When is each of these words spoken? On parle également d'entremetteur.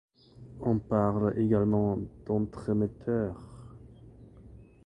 On 0.61 0.79
parle 0.79 1.37
également 1.37 1.99
d'entremetteur. 2.25 3.39